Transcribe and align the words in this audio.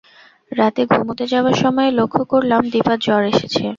রাতে 0.51 0.81
ঘুমুতে 0.91 1.25
যাবার 1.31 1.55
সময়ে 1.63 1.91
লক্ষ 1.99 2.17
করলাম, 2.31 2.61
দিপার 2.73 2.97
জ্বর 3.05 3.21
এসেছে। 3.31 3.63